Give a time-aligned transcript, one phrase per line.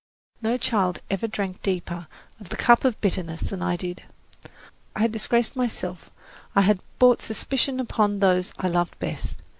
[0.41, 2.07] No child ever drank deeper
[2.39, 4.01] of the cup of bitterness than I did.
[4.95, 6.09] I had disgraced myself;
[6.55, 9.37] I had brought suspicion upon those I loved best.